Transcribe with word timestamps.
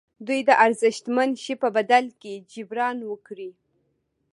دوی 0.27 0.39
د 0.49 0.51
ارزښتمن 0.65 1.29
شي 1.43 1.53
په 1.61 1.67
بدل 1.75 2.05
کې 2.21 2.33
جبران 2.51 2.97
وکړي. 3.11 3.51